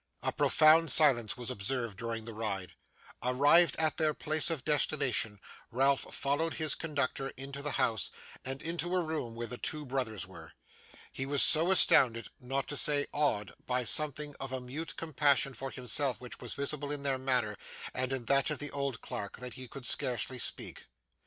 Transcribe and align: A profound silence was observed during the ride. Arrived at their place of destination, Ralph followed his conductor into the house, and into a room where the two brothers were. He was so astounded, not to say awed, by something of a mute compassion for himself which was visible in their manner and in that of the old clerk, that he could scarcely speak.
A 0.23 0.31
profound 0.31 0.91
silence 0.91 1.37
was 1.37 1.51
observed 1.51 1.95
during 1.99 2.25
the 2.25 2.33
ride. 2.33 2.71
Arrived 3.21 3.75
at 3.75 3.97
their 3.97 4.15
place 4.15 4.49
of 4.49 4.63
destination, 4.65 5.39
Ralph 5.69 6.01
followed 6.15 6.55
his 6.55 6.73
conductor 6.73 7.31
into 7.37 7.61
the 7.61 7.73
house, 7.73 8.09
and 8.43 8.63
into 8.63 8.95
a 8.95 9.03
room 9.03 9.35
where 9.35 9.45
the 9.45 9.59
two 9.59 9.85
brothers 9.85 10.25
were. 10.25 10.53
He 11.11 11.27
was 11.27 11.43
so 11.43 11.69
astounded, 11.69 12.29
not 12.39 12.67
to 12.69 12.77
say 12.77 13.05
awed, 13.13 13.53
by 13.67 13.83
something 13.83 14.35
of 14.39 14.51
a 14.51 14.59
mute 14.59 14.95
compassion 14.97 15.53
for 15.53 15.69
himself 15.69 16.19
which 16.19 16.39
was 16.39 16.55
visible 16.55 16.91
in 16.91 17.03
their 17.03 17.19
manner 17.19 17.55
and 17.93 18.11
in 18.11 18.25
that 18.25 18.49
of 18.49 18.57
the 18.57 18.71
old 18.71 19.01
clerk, 19.01 19.37
that 19.37 19.53
he 19.53 19.67
could 19.67 19.85
scarcely 19.85 20.39
speak. 20.39 20.87